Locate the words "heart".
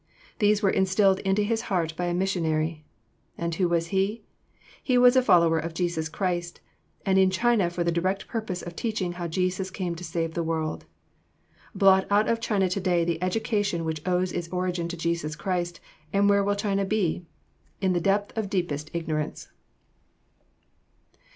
1.69-1.95